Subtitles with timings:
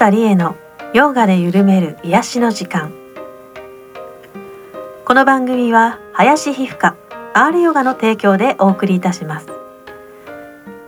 [0.00, 0.56] 田理恵の
[0.94, 2.90] ヨガで緩める癒しの時間。
[5.04, 6.96] この番組は林皮膚科
[7.34, 9.48] R ヨガの提供でお送りいたします。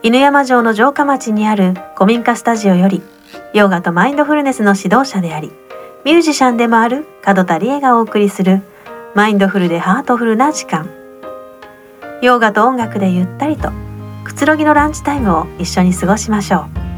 [0.03, 3.03] 犬山城の城下町にある古民家スタジオより
[3.53, 5.53] ヨガとマインドフルネスの指導者であり
[6.07, 8.63] ミュージシャンでもある門田理恵がお送りする
[9.15, 10.89] マインドフルでハートフルな時間。
[12.23, 13.73] ヨガと音楽でゆったりと
[14.25, 16.92] くつろぎのランチタイムを一緒に過ごしましょう。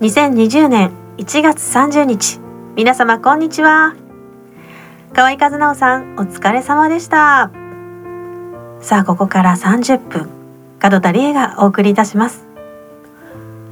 [0.00, 2.40] 2020年1月30日。
[2.74, 3.94] 皆様こんにちは。
[5.14, 7.52] 河合和直さんお疲れ様でした。
[8.80, 10.28] さあここから30分
[10.82, 12.44] 門田理恵がお送りいたします。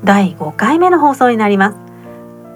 [0.04, 1.76] 第5回目の放送になります。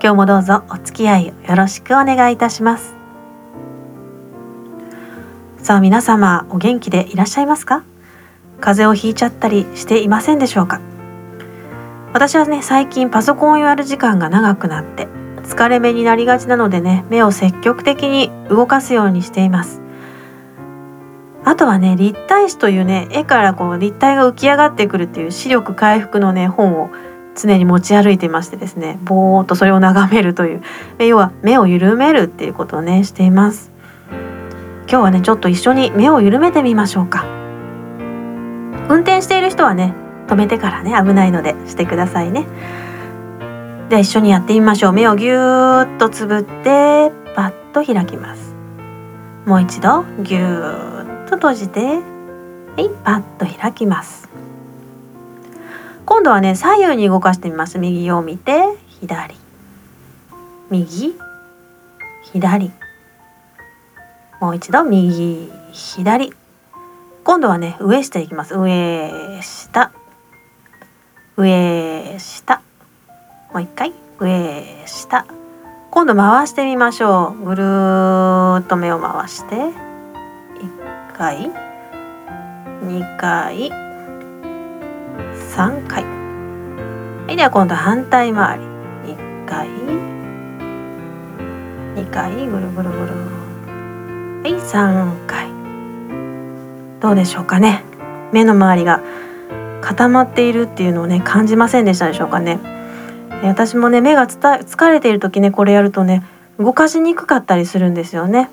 [0.01, 2.95] 今日もどうぞお付き合いよろしくお願いいたします。
[5.59, 7.83] さあ皆様お元気でいらっしゃいますか？
[8.61, 10.81] 風邪をひいちゃったりしていませんでしょうか？
[12.17, 15.07] 私はね最近パソコンをやる時間が長くなって
[15.43, 19.83] 疲れ目になりがちなのでね目を積極的に動かすようにしています。
[21.45, 26.89] あとはね立体視というね絵からこう立体が浮き上がってくるっていう視力回復のね本を
[27.35, 30.63] 常に持ち歩いていましてですねぼーっとそれを眺めるという
[30.99, 33.71] 要は目を緩めるっていうことをねしています。
[34.89, 37.27] 今日はねちょっと一緒に目を緩めてみましょうか。
[38.89, 42.47] 運転している人はね止めてからね危ないのでしてくださいね。
[43.89, 44.93] では一緒にやってみましょう。
[44.93, 48.55] 目をぎゅーっとつぶってパッと開きます。
[49.47, 52.01] もう一度ぎゅーっと閉じては
[52.79, 54.29] いパッと開きます。
[56.05, 57.79] 今度はね左右に動かしてみます。
[57.79, 59.37] 右を見て左。
[60.71, 61.15] 右。
[62.33, 62.73] 左。
[64.41, 65.51] もう一度右。
[65.73, 66.33] 左。
[67.25, 68.55] 今度はね上下いきます。
[68.55, 69.93] 上下。
[71.39, 72.63] 上下。
[73.53, 73.93] もう一回。
[74.19, 75.27] 上下。
[75.91, 77.45] 今度回してみましょう。
[77.45, 79.55] ぐるーっと目を回して。
[79.57, 79.73] 1
[81.13, 81.51] 回。
[82.85, 83.71] 2回。
[85.55, 86.05] 3回。
[86.05, 88.65] はいでは今度反対回り。
[89.13, 89.69] 1回。
[91.97, 92.33] 2回。
[92.33, 93.13] ぐるぐるぐる。
[94.43, 95.51] はい3回。
[96.99, 97.85] どうでしょうかね。
[98.33, 99.03] 目の周りが
[99.87, 102.59] 固まっているっていうのをね感じませんでしたでしょうかね。
[103.45, 106.25] 私もね目が疲れている時ねこれやるとね
[106.59, 108.51] 動かしにくかったりするんですよね。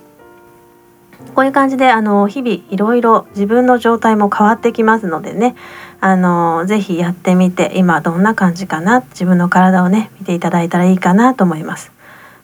[1.34, 5.56] こういう感じであの日々いろいろ自分の状態も変わってきますのでね
[6.02, 11.92] あのぜひやってみて今どんな感じかな自分の体をね見ていただいたらいいかなと思います。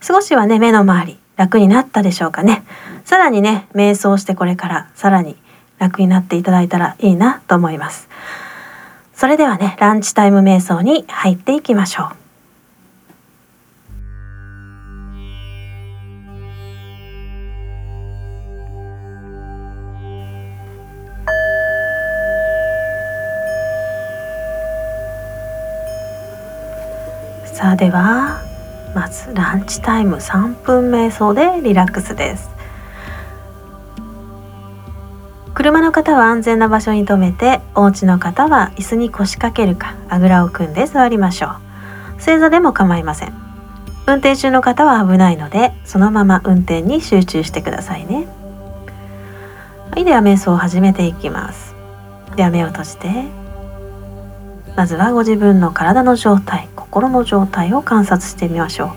[0.01, 2.63] 少しはね目の周り楽になったでしょうかね。
[3.05, 5.35] さらにね瞑想してこれからさらに
[5.77, 8.09] 楽になっていただいたらいいなと思います。
[9.19, 12.07] それではねランチタイム瞑想に入っていきましょう。
[27.45, 28.41] さあでは
[28.95, 32.58] まずランチタイム3分瞑想でリラックスです。
[35.59, 41.47] 車の方は安全な場所に停めてお家の方は椅子に腰掛けるかあぐらを組んで座りましょ
[42.17, 42.21] う。
[42.21, 43.33] 正座でも構いません。
[44.07, 48.25] 運転中の方は危ないのでそのまま運転に集中してくださいね。
[49.91, 51.75] はいでは瞑想を始めていきます。
[52.37, 53.25] では目を閉じて
[54.77, 58.89] まずはご自分の体の状態心の状態を観察してみましょう。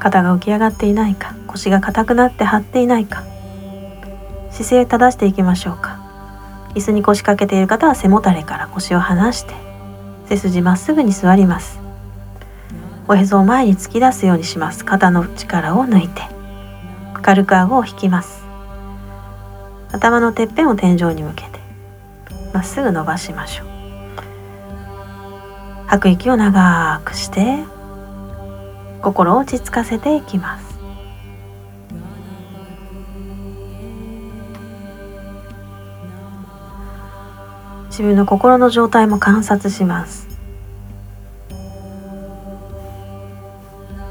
[0.00, 1.36] 肩が浮き上がっていないか。
[1.52, 3.24] 腰が硬くなって張っていないか。
[4.50, 6.00] 姿勢正していきましょうか。
[6.74, 9.54] 椅子に腰掛けている方は背もたれから腰を離して
[10.26, 11.78] 背筋まっすぐに座ります。
[13.06, 14.84] おへそを前に突き出すようにします。
[14.84, 16.22] 肩の力を抜いて
[17.20, 18.42] 軽く顎を引きます。
[19.92, 21.60] 頭のてっぺんを天井に向けて
[22.54, 23.66] まっすぐ伸ばしましょう。
[25.86, 27.58] 吐く息を長くして
[29.02, 30.71] 心を落ち着かせていきます。
[37.92, 40.26] 自分の心の状態も観察します。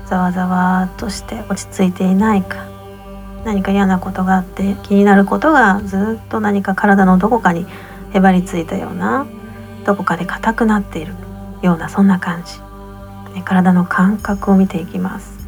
[0.06, 2.68] ざわざわとして落ち着いていないか
[3.44, 7.66] 何か嫌なことがあって気になることがずっと何か体のどこかに
[8.14, 9.26] へばりついたような
[9.86, 11.16] どこかで硬くなっている
[11.64, 12.60] ようなそんな感じ。
[13.46, 15.41] 体の感覚を見ていきます。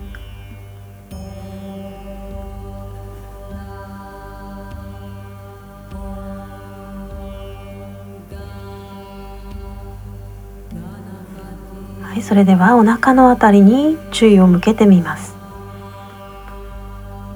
[12.33, 15.35] それではお腹のあたりに注意を向けてみます。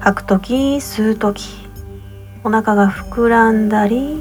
[0.00, 1.68] 吐く時吸う時
[2.42, 4.20] お腹が膨らんだり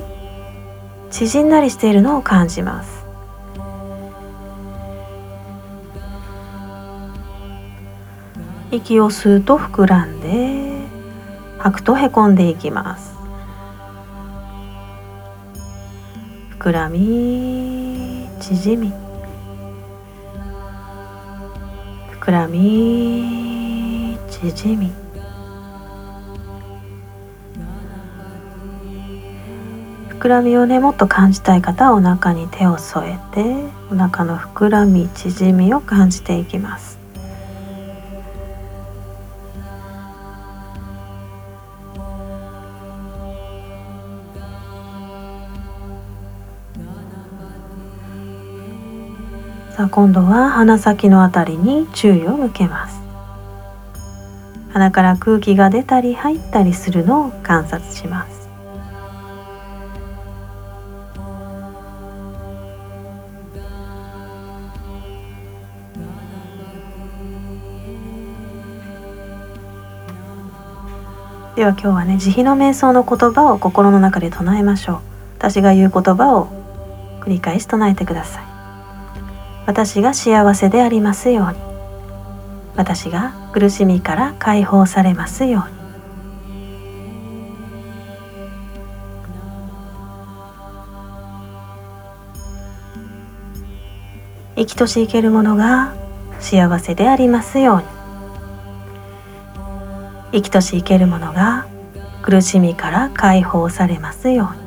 [1.09, 3.07] 縮んだりしているのを感じます。
[8.69, 10.77] 息を吸うと膨らんで
[11.57, 13.15] 吐くとへこんでいきます。
[16.59, 19.06] 膨らみ縮み。
[22.27, 24.91] 膨らみ縮み。
[30.09, 33.45] 膨らみをねもっと感じたい方はお腹に手を添えて
[33.89, 36.96] お腹の膨らみ縮みを感じていきます。
[49.87, 52.99] あ今度は鼻先のあたりに注意を向けます。
[54.73, 58.37] 鼻から空気が出たり入ったりするのを観察します。
[71.55, 74.99] では今日はね慈悲の瞑想の言葉を心の中で唱えましょう。
[75.37, 76.49] 私が言う言葉を
[77.21, 78.46] 繰り返し唱えてください。
[79.67, 81.57] 私が幸せでありますように。
[82.77, 85.77] 私が苦しみから解放されますように。
[94.55, 95.93] 生きとし生けるものが
[96.39, 97.83] 幸せでありますように。
[100.31, 101.67] 生きとし生けるものが
[102.21, 104.66] 苦しみから解放されますように。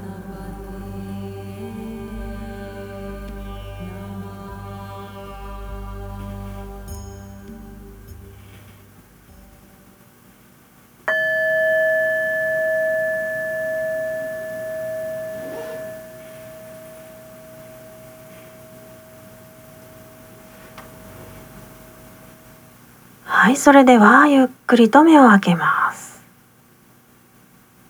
[23.50, 26.22] はいそれではゆっくりと目を開けます。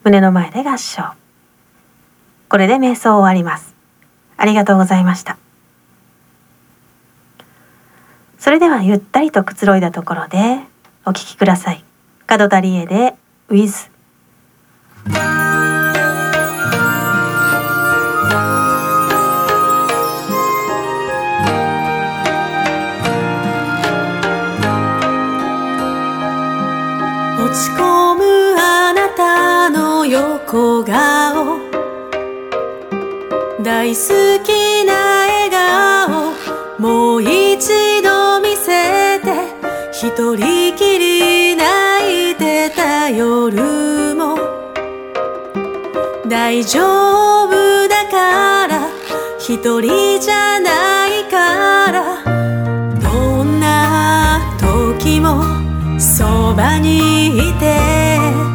[0.05, 1.13] 胸の前で合掌。
[2.49, 3.75] これで瞑想終わります。
[4.39, 5.37] ありがとうございました。
[8.39, 10.61] それではゆったりとくつろいだところで
[11.05, 11.85] お聞きください。
[12.27, 13.15] 角田理恵で
[13.51, 13.91] With
[30.51, 31.61] 小顔。
[33.63, 34.95] 大好きな
[35.27, 36.33] 笑顔。
[36.79, 39.31] もう一度見せて。
[39.93, 44.39] 一人きり泣いてた夜も。
[46.27, 48.89] 大丈夫だから。
[49.39, 52.10] 一人じゃないから。
[56.01, 58.50] そばにいて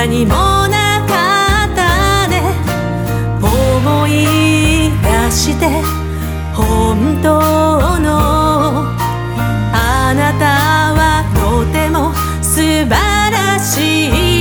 [0.00, 0.32] 何も
[0.68, 2.54] なかったね。
[3.42, 5.66] 思い出して
[6.54, 8.86] 本当の
[9.72, 10.44] あなた
[10.94, 12.14] はとても
[12.44, 12.90] 素晴
[13.32, 14.37] らしい。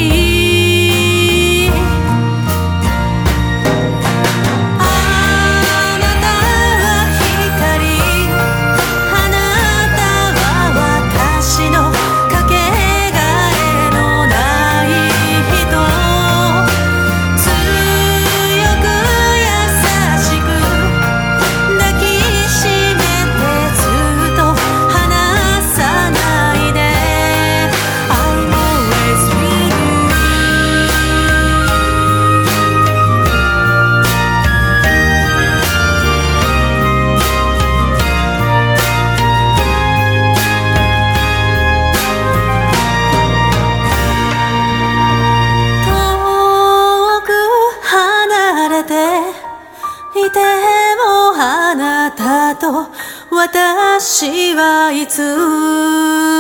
[54.20, 55.20] 私はいつ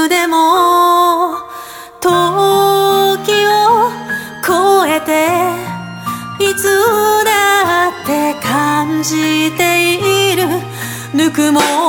[0.10, 1.38] でも
[2.00, 2.10] 時
[3.46, 3.92] を
[4.44, 5.30] 超えて
[6.44, 6.64] いつ
[7.24, 10.48] だって感じている
[11.14, 11.87] ぬくもり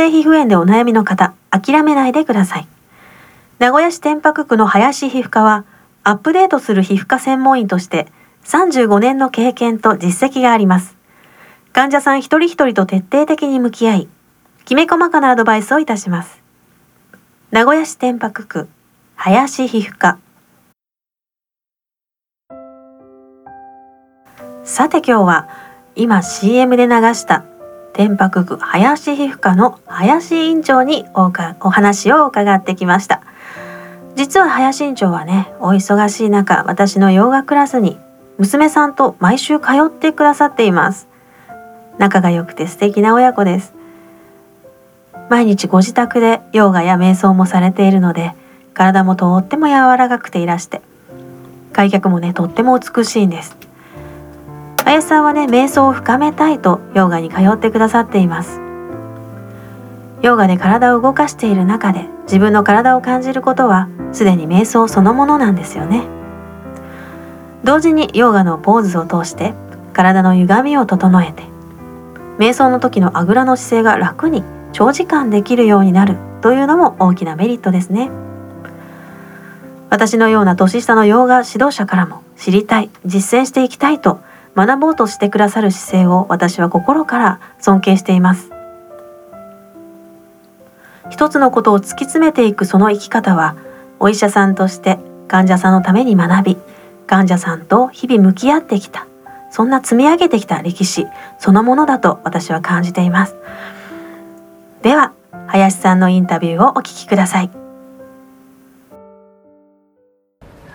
[0.00, 2.68] 性皮膚炎でお悩みの方、諦めないでください。
[3.58, 5.66] 名古屋市天白区の林皮膚科は、
[6.04, 8.06] アップデートする皮膚科専門医として
[8.44, 10.96] 35年の経験と実績があります。
[11.74, 14.08] 患者さん一人一人と徹底的に向き合い、
[14.64, 16.40] きめ細かなアドバイスをいたします。
[17.50, 18.68] 名古屋市天白区、
[19.16, 20.18] 林皮膚科。
[24.64, 25.48] さて今日は、
[25.94, 27.44] 今 CM で流した
[27.92, 33.22] 天白区林皮膚科の林院長におかお話を伺ってきました。
[34.16, 37.98] 実は林院長はねお忙しい中私のヨガクラスに
[38.38, 41.08] 娘さんと毎週通ってくださっています。
[41.98, 43.74] 仲が良くて素敵な親子です。
[45.28, 48.32] 毎日ご自宅でヨガや瞑想もされているので
[48.74, 50.82] 体もとっても柔らかくていらして
[51.72, 53.56] 開脚もねとっても美しいんです。
[54.90, 58.60] 林さんはね瞑想を深めたいとヨガに通ってくださっています。
[60.20, 66.02] ヨガで体を動かしている中で自分の体を感じることはすでに瞑想そのものなんですよね。
[67.62, 69.54] 同時にヨガのポーズを通して
[69.92, 71.44] 体の歪みを整えて
[72.38, 74.42] 瞑想の時のあぐらの姿勢が楽に
[74.72, 78.10] 長時間できるようになるというのも大きなメリットですね。
[79.88, 88.50] 私のような年下のヨガ指導者からも知りたい実践していきたいと学ぼうとしてくださる姿勢を私は心から尊敬しています。
[91.10, 93.56] 一つのことを突き詰めていくその生き方は
[93.98, 96.56] お医者さんとして患者さんのために学び
[97.06, 99.06] 患者さんと日々向き合ってきた
[99.50, 101.06] そんな積み上げてきた歴史
[101.38, 103.34] そのものだと私は感じています。
[104.82, 105.12] では
[105.48, 107.50] 林さんのインタビューをお聞きください。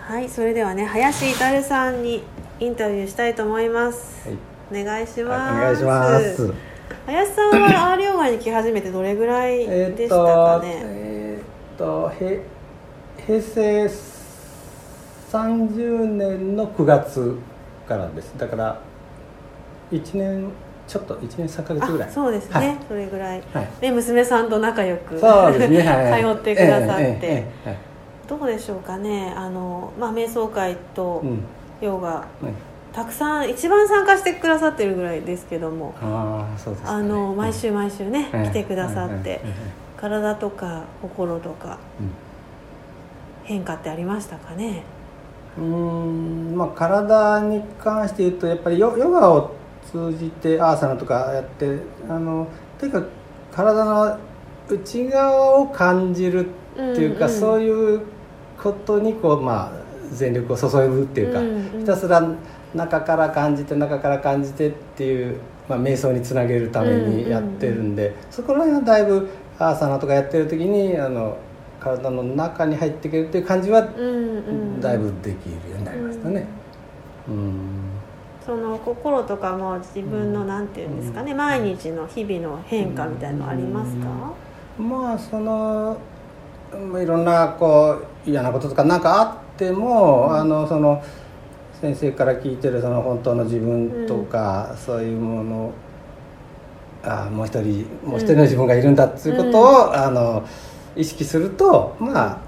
[0.06, 2.22] はいそれではね林至さんに
[2.58, 6.52] インタビューしたいと思いますはいお願いしおます、願いします。
[7.06, 12.42] 林さんは R ヨガに来始めてどれぐらいえーっでしたかと、ね、えーっと、へ
[13.24, 13.86] 平成
[15.30, 17.36] 30年の9月
[17.86, 18.36] からです。
[18.36, 18.80] だから
[19.92, 20.50] 1年
[20.88, 22.08] ちょっと1年3ヶ月ぐらい。
[22.08, 23.68] あそうですね、はいそれぐらいはい。
[23.80, 25.82] で娘さんと仲良くそうですね。
[25.86, 26.22] はい。
[26.22, 27.96] 通ってくださって、ええええええ
[28.28, 31.40] どうでしょうかねあの、まあ、瞑想会とうん。
[31.80, 32.52] ヨガ、ね
[32.92, 37.04] たくさん一番参加してくださってるぐらいですけどもああ、そうですかね。
[37.04, 38.48] あの毎週毎週ね、ええ。
[38.48, 39.42] 来てくださって、
[39.98, 41.78] 体とか心とか
[43.44, 44.82] 変化ってありましたかね？
[45.58, 49.50] うーんまあ、体に関して言うとやっぱりヨヨガを
[49.92, 51.78] 通じてアーサナとかやって
[52.08, 52.46] あの
[52.78, 53.10] とにかく
[53.52, 54.18] 体の
[54.70, 57.40] 内側を感じるっていうか、うんうん。
[57.40, 58.00] そういう
[58.62, 61.80] ことにこう、まあ、全力を注ぐっていうか、うんうん。
[61.80, 62.22] ひたすら
[62.74, 71.38] 中から感じて中から感じてっていう、まあ、瞑想につなげるためにやってるんで、そこら辺はだいぶアーサナとかやってる時にあの
[71.80, 74.40] 体の中に入っていけるっていう感じはうんう
[74.76, 74.80] ん。
[74.80, 76.46] だいぶできるようになりましたね。
[77.28, 77.60] うん。
[78.44, 84.06] その心とかも自分のなんていうんですかね、毎日の日々の変化みたいのありますか、
[84.78, 85.96] まあその
[86.88, 91.02] まあいろんなこう嫌なこととか何かあっても、あのその
[91.80, 95.72] 先生から聞いてるその本当の自分とか、そういうもの
[97.04, 100.46] あもう一人もう一人の自分がいるんだっていうことを、あの
[100.96, 102.38] 意識するとまあ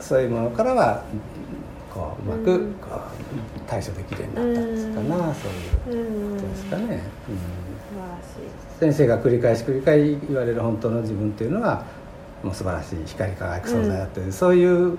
[0.00, 1.04] そういうものからは
[1.92, 2.72] こううまくうん。
[2.74, 3.00] こう
[3.68, 5.48] 対処できるようになったんですかな、そ
[5.90, 7.02] ういううんことですかね。
[8.80, 11.84] 先生が繰り返し繰り返し言われる本当の自分っていうのは
[12.42, 14.96] もう素晴らしい光り輝く存在だっていう、そういう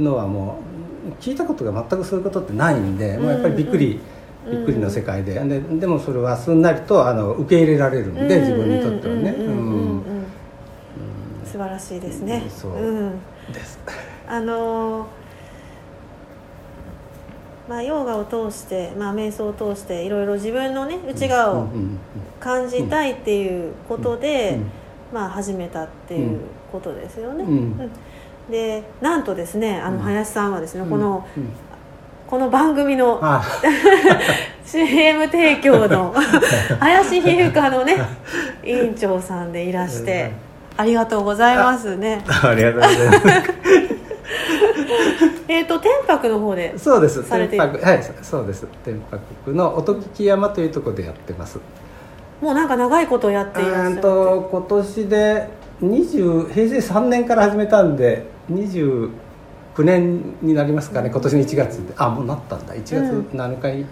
[0.00, 0.89] のはもう
[1.20, 4.00] 聞いたことが全くそういうことってないんで、もうやっぱりびっくり、
[4.50, 5.34] びっくりの世界で。
[5.34, 9.30] ででもそれはすんなりとあの受け入れられるんで、自分にとってはね。
[9.30, 10.02] うん
[11.44, 12.44] 素晴らしいですね。
[12.48, 12.72] そう。
[13.52, 13.80] です。
[14.28, 15.08] あの
[17.68, 21.68] まあ、ヨガを通して、まあ、瞑想を通していろいろ自分のね内側を
[22.40, 24.58] 感じたいっていうことで、
[25.12, 26.40] まあ、始めたっていう
[26.72, 27.44] ことですよね。
[28.48, 31.26] でなんとですねあの林さんはですね、この、
[32.26, 33.20] この番組の
[34.64, 36.14] CM 提供の
[36.80, 37.96] 林皮膚科のね
[38.64, 40.32] 委員長さんでいらして
[40.76, 42.24] ありがとうございますね。
[42.26, 43.20] ありがとうございます。
[45.48, 47.22] えっと天白の方でそうです。
[47.28, 48.66] 天白はいそうです。
[48.84, 51.58] 天白の音聞き山というところでやってます。
[52.40, 55.48] もうなんか長いことやっていらっしゃると今年で
[55.82, 59.10] 20平成3年から始めたんで29
[59.78, 61.94] 年になりますかね今年の1月で。
[61.96, 62.74] あもうなったんだ。
[62.74, 62.96] 1月
[63.34, 63.86] 7日に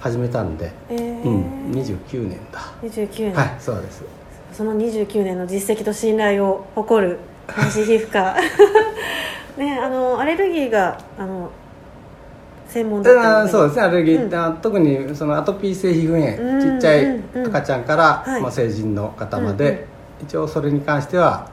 [0.00, 2.60] 始めたんで、うん、えー、うん、29年だ。
[2.82, 3.34] 29年。
[3.34, 4.04] はいそうです。
[4.52, 8.36] その29年の実績と信頼を誇る男子皮膚科。
[9.58, 11.50] ねあのアレルギーがあの
[12.68, 13.82] 専門だそうですね。
[13.82, 19.86] アレルギー、うん、特にそのアトピー性皮膚炎、ちっちゃい赤ちゃんから、まあ、成人の方まで、
[20.22, 21.50] 一応それに関しては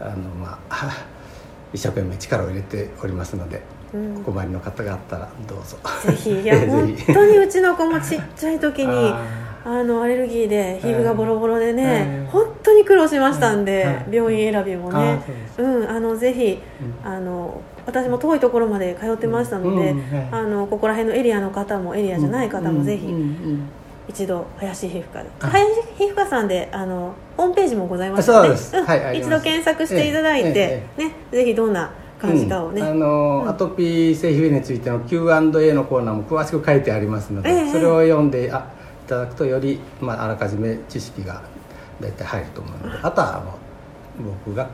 [0.00, 1.06] あのまあ
[1.72, 5.76] 一生懸命力を入れておりますので、お困りの方があったらどうぞ。
[6.06, 6.30] ぜひ。
[6.42, 9.12] いや本当にうちの子もちっちゃい時に
[9.66, 15.20] あのアレルギーで皮膚がボロボロでね、本当に苦労しましたんで、病院選びもね。
[15.58, 16.62] うんあのぜひ、
[17.04, 19.94] あの私も遠いところまで通ってましたので、
[20.30, 23.14] あのここら辺のエリアの方もエリアじゃない方もぜひ、
[24.08, 25.28] 一度林皮膚科で。
[25.40, 28.84] 林皮膚科さんであのホームページもございますので、うん。
[28.84, 31.90] はい、一度検索していただいて、ねぜひどんな
[32.20, 38.70] 感じかをね、あのアトピー性皮膚炎についての Q&A のコーナーも詳しく書いてありますので、それを読んであ
[39.04, 41.42] いただくとより、まあ、あらかじめ知識が
[42.00, 43.10] 大体入ると思うのであ。
[43.10, 44.68] とはもう僕が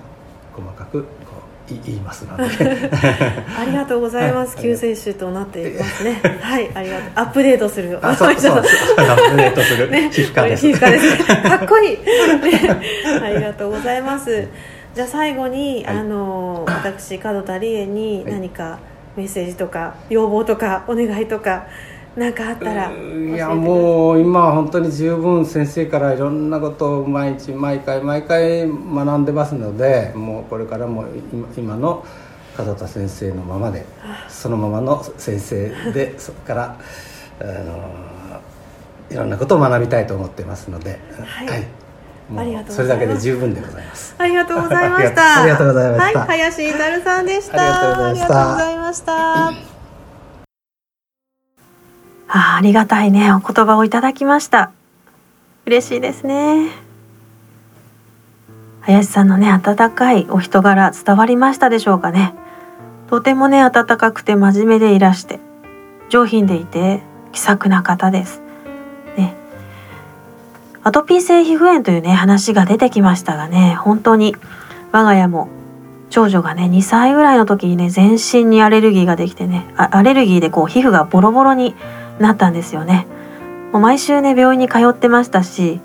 [0.55, 1.50] 細かくこう
[1.85, 2.45] 言いますので。
[3.59, 6.21] ありがとうございます、救世主となっていますね。
[6.41, 6.71] はい。
[6.75, 7.11] ありがとう。
[7.15, 7.99] アップデートする。
[8.03, 8.27] アップ
[9.37, 10.71] デートする、皮膚科です。
[11.27, 12.01] かっこいい、ね、
[13.23, 14.49] ありがとうございます。
[14.95, 18.79] じゃあ最後に、はい、あの私門田理恵に何か
[19.17, 21.67] メッセージとか要望とかお願いとか
[22.17, 31.05] 何かあったらいやもう今は本当に十分先生からいろんなことを毎日毎回毎回学んでますのでもうこれからも
[31.57, 32.05] 今の
[32.59, 33.85] 門田先生のままで
[34.29, 36.77] そのままの先生で そこから
[37.41, 38.41] あの
[39.11, 41.67] いろんなことを学びたいと思ってますので、はい、はい
[42.69, 44.15] それだけで十分でございます。
[44.17, 45.43] ありがとうございました。
[45.43, 46.19] ありがとうございました。
[46.21, 48.09] はい、林なるさんでした。
[48.09, 49.70] ありがとうございました。
[52.33, 53.33] あありがたいね。
[53.33, 54.71] お言葉をいただきました。
[55.67, 56.71] 嬉しいですね。
[58.83, 62.35] 林さんのね温かいお人柄伝わりましたでしょうかね。
[63.09, 65.41] とてもね温かくて真面目でいらして
[66.09, 68.41] 上品でいて気さくな方です。
[69.17, 69.35] ね。
[70.85, 74.37] アトピー性皮膚炎というね話が出てきましたがね本当に
[74.93, 75.49] 我が家も
[76.11, 81.75] 長女がね2歳ぐらいの時にね全身にアレルギーができてねアレルギーでこう皮膚がボロボロに
[82.21, 83.07] なったんですよね。
[83.73, 85.81] もう毎週ね病院に通ってましたし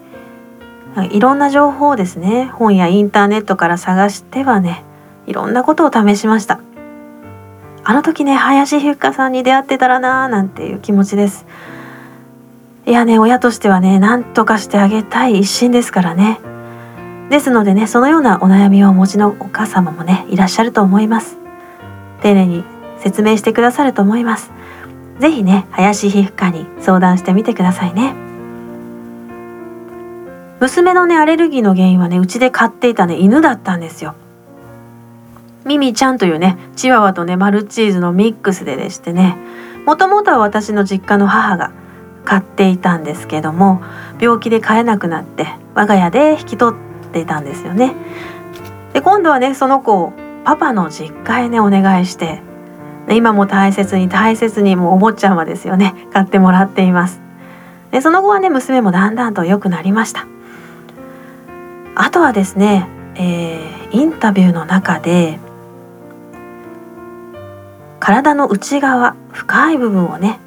[1.11, 4.83] いろんな情報をですね本やインターネットから探してはね
[5.27, 6.59] いろんなことを試しました。
[7.83, 11.45] あの時ね林皮膚科さんに出会ってたらなーなんていう気持ちです。
[12.87, 16.39] いやね親としてはね何とかしてあげたい一心ですからね。
[17.29, 21.37] ですのでねそのようなお悩みをお持ちのお母様もねいらっしゃると思います。
[22.21, 22.63] 丁寧に
[22.99, 24.51] 説明してくださると思います。
[25.19, 28.13] ぜひね林皮膚科に相談してみてくださいね。
[30.59, 34.15] 娘のねアレルギーの原因はねうちで飼っていたね犬だったんですよ。
[35.65, 39.37] ミミちゃんというねチワワとねマルチーズのミックスででしてね
[39.85, 41.71] もともとは私の実家の母が
[42.23, 43.81] 飼っていたんですけども
[44.19, 47.93] 病気で飼えなくなって我が家で引き取っていたんですよね。
[48.93, 52.41] で今度はねその子をパパの実家へねお願いして
[53.09, 57.21] 今も大切に大切にもうお坊ちゃまですよね買ってもらっています。
[57.91, 60.25] でその後はね娘もだんだんと良くなりました。
[61.95, 65.39] あとはですね、えー、インタビューの中で
[67.99, 70.39] 体の内側深い部分をね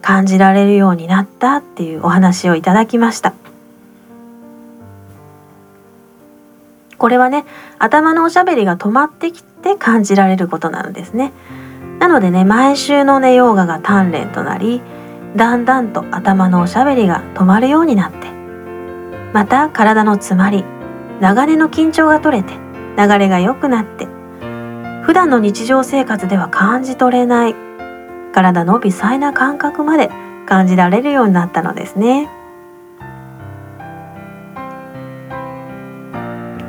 [0.00, 3.34] 感じられるようになったっていうお話をいただきました。
[6.96, 7.44] これはね
[7.78, 11.32] 頭のおしゃべりが止まってきて感じられることなんですね。
[11.98, 14.82] なのでね毎週のねヨーガが鍛錬となり
[15.34, 18.28] だんだんと頭のおしゃべりが止まるようになって
[19.32, 20.64] また体の詰まり
[21.20, 22.54] 長年の緊張が取れて
[22.96, 24.06] 流れが良くなって
[25.04, 27.54] 普段の日常生活では感じ取れない
[28.32, 30.10] 体の微細な感覚まで
[30.46, 32.28] 感じられるようになったのですね。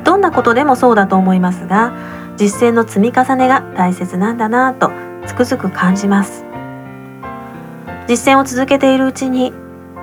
[0.04, 1.92] どんなことでもそうだと思いますが
[2.36, 4.90] 実践の積み重ねが大切なんだなと
[5.28, 6.44] つくづく感じます
[8.08, 9.52] 実践を続けているうちに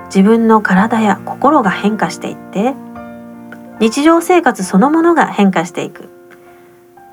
[0.06, 2.74] 自分の体や心が変化していって
[3.80, 6.08] 日常生活そのものが変化していく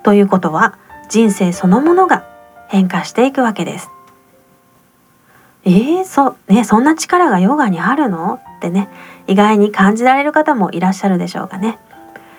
[0.03, 0.77] ということは
[1.09, 2.25] 人生そのものが
[2.69, 3.89] 変化していくわけです。
[5.65, 8.39] えー、そねそんな力がヨガにあるの？
[8.57, 8.89] ってね
[9.27, 11.79] 意外に感じられる方もいらっしゃるでしょうかね。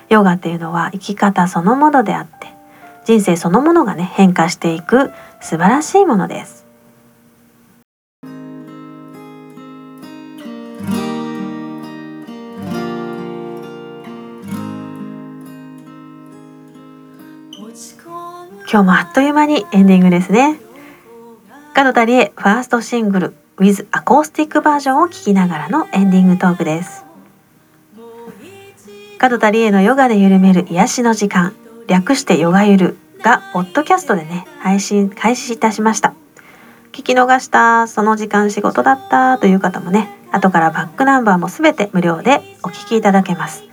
[0.08, 2.48] ヨガっていうのは生き方そのものであって
[3.04, 5.10] 人生そのものがね変化していく
[5.44, 6.64] 素晴らしいものです。
[18.72, 20.58] 今日もあっという間にエンディングですね。
[21.74, 27.04] 角田理恵ファーストシングル With アコースティックバージョンを聴きながらのエンディングトークです。
[29.18, 31.54] 角田理恵のヨガで緩める癒しの時間
[31.86, 33.03] 略してヨガゆる。
[33.24, 36.12] がポッドキャストでね配信開始いたしました。
[36.92, 43.64] 聞き逃したその時間仕事だったという方もね後からバックナンバーもすべて無料でお聞きいただけます。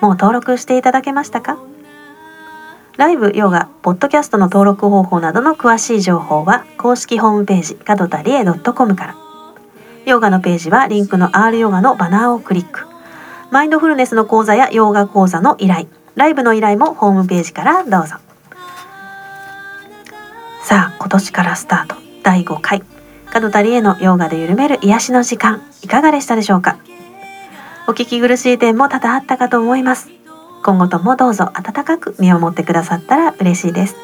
[0.00, 1.58] もう登録していただけましたか？
[2.96, 9.16] ライブ、ヨガ、ポッドキャストの登録方法などの詳しい情報は公式ホームページ角田理恵 .com から。
[10.06, 12.86] ヨガのページはリンクの R ヨガのバナーをクリック。
[13.50, 15.86] マインドフルネスの講座やヨガ講座の依頼。
[16.14, 18.16] ライブの依頼もホームページからどうぞ。
[20.62, 21.96] さあ今年からスタート。
[22.22, 22.82] 第5回。
[23.32, 25.62] 角田理恵のヨガで緩める癒しの時間。
[25.82, 26.78] いかがでしたでしょうか？
[27.88, 30.10] お聞き苦しい点も多々あったかと思います。
[30.62, 33.96] 今後ともどうぞ温かく見守ってくださったら嬉しいです。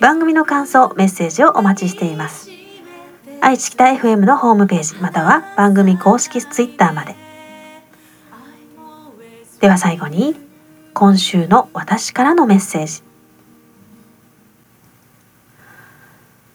[0.00, 2.48] 番組の感想メッセージをお待ちしています。
[3.40, 7.16] 愛知北 FM のホームページまたは番組公式 Twitter まで。
[9.60, 10.36] では最後に
[10.94, 13.02] 今週の私からのメッセージ。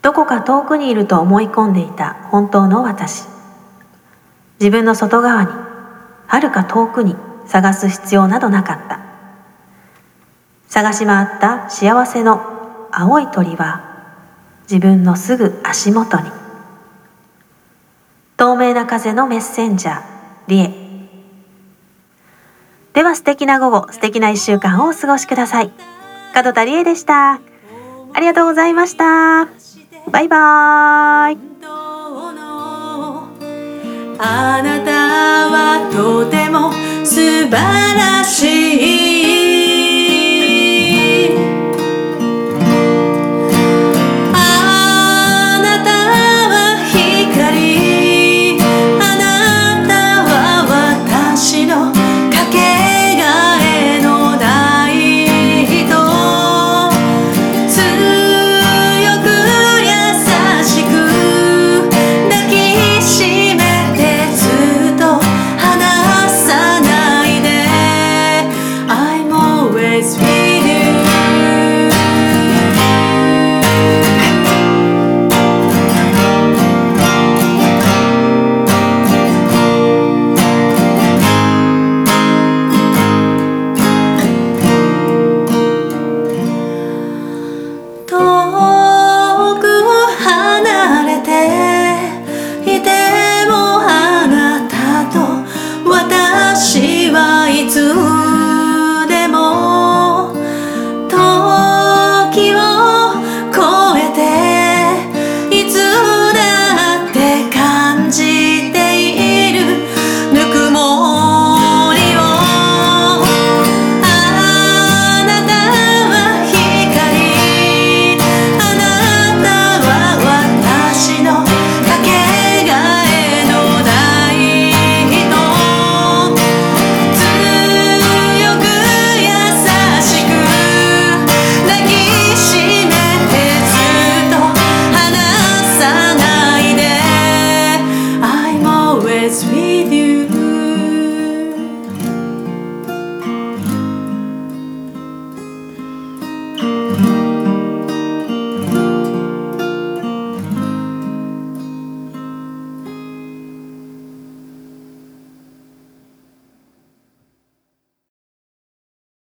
[0.01, 3.25] どこか遠くにいると思い込んでいた本当の私。
[4.59, 5.49] 自分の外側に
[6.27, 7.15] はるか遠くに
[7.47, 8.99] 探す必要などなかった。
[10.67, 13.89] 探し回った幸せの青い鳥は
[14.69, 16.29] 自分のすぐ足元に。
[18.37, 20.01] 透明な風のメッセンジャー
[20.47, 20.89] リエ。
[22.93, 25.71] では素敵な午後素敵な一週間をお過ごしください。
[26.35, 27.39] 門田理恵でした。
[28.13, 29.68] ありがとうございました。
[30.07, 31.37] バイバーイ
[34.21, 34.91] あなた
[35.49, 36.71] はとても
[37.05, 39.58] 素晴らしい。